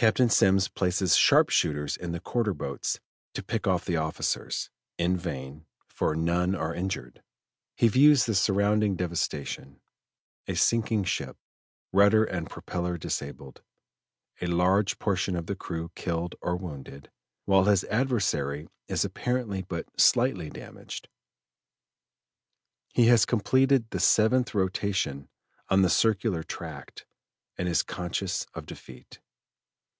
Captain 0.00 0.30
Semmes 0.30 0.68
places 0.68 1.16
sharp 1.16 1.50
shooters 1.50 1.96
in 1.96 2.12
the 2.12 2.20
quarter 2.20 2.54
boats 2.54 3.00
to 3.34 3.42
pick 3.42 3.66
off 3.66 3.84
the 3.84 3.96
officers; 3.96 4.70
in 4.96 5.16
vain, 5.16 5.66
for 5.88 6.14
none 6.14 6.54
are 6.54 6.72
injured. 6.72 7.20
He 7.74 7.88
views 7.88 8.24
the 8.24 8.36
surrounding 8.36 8.94
devastation 8.94 9.80
a 10.46 10.54
sinking 10.54 11.02
ship, 11.02 11.36
rudder 11.90 12.22
and 12.22 12.48
propeller 12.48 12.96
disabled, 12.96 13.60
a 14.40 14.46
large 14.46 15.00
portion 15.00 15.34
of 15.34 15.46
the 15.46 15.56
crew 15.56 15.90
killed 15.96 16.36
or 16.40 16.54
wounded, 16.56 17.10
while 17.44 17.64
his 17.64 17.82
adversary 17.82 18.68
is 18.86 19.04
apparently 19.04 19.62
but 19.62 19.86
slightly 20.00 20.48
damaged. 20.48 21.08
He 22.94 23.06
has 23.08 23.26
completed 23.26 23.90
the 23.90 23.98
seventh 23.98 24.54
rotation 24.54 25.28
on 25.68 25.82
the 25.82 25.90
circular 25.90 26.44
tract 26.44 27.04
and 27.56 27.68
is 27.68 27.82
conscious 27.82 28.46
of 28.54 28.64
defeat. 28.64 29.18